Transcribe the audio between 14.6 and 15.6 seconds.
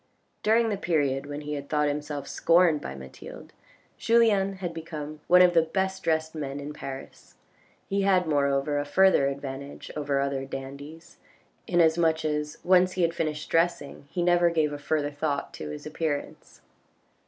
a further thought